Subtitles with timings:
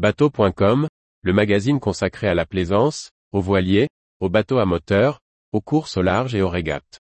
[0.00, 0.88] Bateau.com,
[1.20, 5.20] le magazine consacré à la plaisance, aux voiliers, aux bateaux à moteur,
[5.52, 7.00] aux courses au large et aux régates.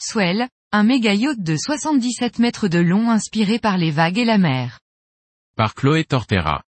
[0.00, 4.38] Swell, un méga yacht de 77 mètres de long inspiré par les vagues et la
[4.38, 4.80] mer.
[5.54, 6.64] Par Chloé Tortera.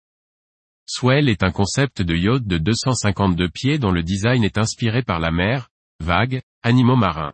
[0.87, 5.21] Swell est un concept de yacht de 252 pieds dont le design est inspiré par
[5.21, 5.69] la mer,
[6.01, 7.33] vagues, animaux marins.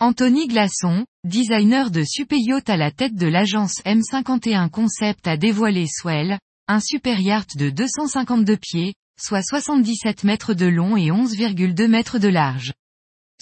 [0.00, 5.86] Anthony Glasson, designer de super yacht à la tête de l'agence M51 Concept a dévoilé
[5.88, 12.20] Swell, un super yacht de 252 pieds, soit 77 mètres de long et 11,2 mètres
[12.20, 12.72] de large.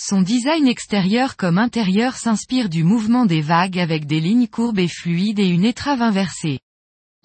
[0.01, 4.89] Son design extérieur comme intérieur s'inspire du mouvement des vagues avec des lignes courbes et
[4.89, 6.61] fluides et une étrave inversée.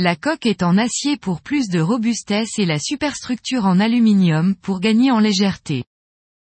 [0.04, 4.80] La coque est en acier pour plus de robustesse et la superstructure en aluminium pour
[4.80, 5.84] gagner en légèreté.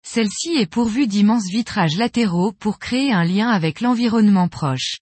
[0.05, 4.97] Celle-ci est pourvue d'immenses vitrages latéraux pour créer un lien avec l'environnement proche.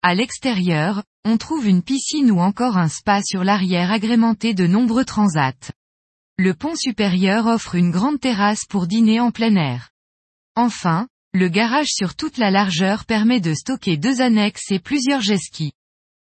[0.00, 5.04] À l'extérieur, on trouve une piscine ou encore un spa sur l'arrière agrémenté de nombreux
[5.04, 5.52] transats.
[6.38, 9.90] Le pont supérieur offre une grande terrasse pour dîner en plein air.
[10.56, 15.36] Enfin, le garage sur toute la largeur permet de stocker deux annexes et plusieurs jet.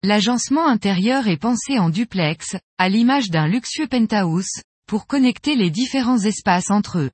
[0.08, 6.20] L'agencement intérieur est pensé en duplex, à l'image d'un luxueux penthouse, pour connecter les différents
[6.20, 7.12] espaces entre eux.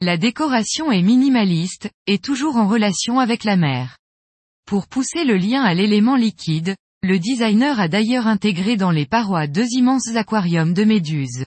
[0.00, 3.98] La décoration est minimaliste, et toujours en relation avec la mer.
[4.64, 9.46] Pour pousser le lien à l'élément liquide, le designer a d'ailleurs intégré dans les parois
[9.46, 11.44] deux immenses aquariums de méduses.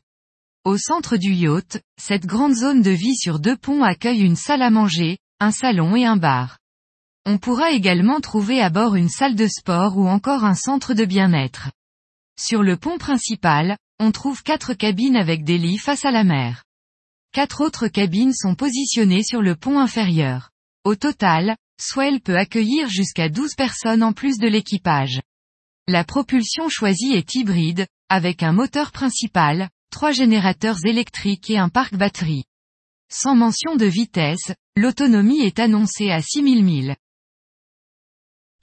[0.65, 4.61] Au centre du yacht, cette grande zone de vie sur deux ponts accueille une salle
[4.61, 6.59] à manger, un salon et un bar.
[7.27, 11.05] On pourra également trouver à bord une salle de sport ou encore un centre de
[11.05, 11.71] bien-être.
[12.39, 16.63] Sur le pont principal, on trouve quatre cabines avec des lits face à la mer.
[17.33, 20.51] Quatre autres cabines sont positionnées sur le pont inférieur.
[20.83, 25.21] Au total, Swell peut accueillir jusqu'à 12 personnes en plus de l'équipage.
[25.87, 31.95] La propulsion choisie est hybride, avec un moteur principal, trois générateurs électriques et un parc
[31.95, 32.45] batterie.
[33.11, 36.95] Sans mention de vitesse, l'autonomie est annoncée à 6000 milles.